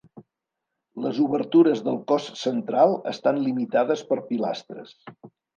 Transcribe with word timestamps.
Les 1.05 1.19
obertures 1.25 1.83
del 1.89 1.99
cos 2.13 2.31
central 2.45 2.97
estan 3.15 3.41
limitades 3.51 4.05
per 4.11 4.21
pilastres. 4.33 4.99